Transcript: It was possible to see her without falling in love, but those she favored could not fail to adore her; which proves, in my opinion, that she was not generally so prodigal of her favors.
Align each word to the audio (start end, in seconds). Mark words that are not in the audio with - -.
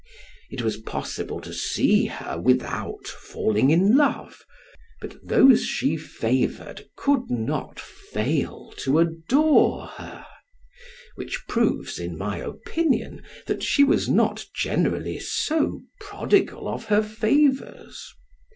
It 0.49 0.63
was 0.63 0.77
possible 0.77 1.39
to 1.41 1.53
see 1.53 2.07
her 2.07 2.35
without 2.39 3.05
falling 3.05 3.69
in 3.69 3.95
love, 3.97 4.43
but 4.99 5.15
those 5.21 5.63
she 5.63 5.95
favored 5.95 6.85
could 6.95 7.29
not 7.29 7.79
fail 7.79 8.73
to 8.77 8.97
adore 8.97 9.85
her; 9.85 10.25
which 11.13 11.45
proves, 11.47 11.99
in 11.99 12.17
my 12.17 12.37
opinion, 12.39 13.21
that 13.45 13.61
she 13.61 13.83
was 13.83 14.09
not 14.09 14.47
generally 14.55 15.19
so 15.19 15.83
prodigal 15.99 16.67
of 16.67 16.85
her 16.85 17.03
favors. 17.03 18.11